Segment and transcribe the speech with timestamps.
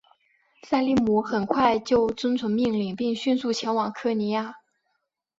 [0.63, 4.55] 塞利姆很快就遵从命令并迅速前往科尼亚。